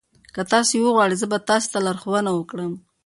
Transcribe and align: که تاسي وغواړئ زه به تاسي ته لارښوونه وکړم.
که 0.33 0.41
تاسي 0.51 0.77
وغواړئ 0.81 1.15
زه 1.21 1.27
به 1.31 1.37
تاسي 1.49 1.67
ته 1.73 1.79
لارښوونه 1.85 2.31
وکړم. 2.33 2.71